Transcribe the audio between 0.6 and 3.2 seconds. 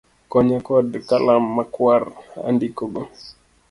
kod Kalam makwar andikgo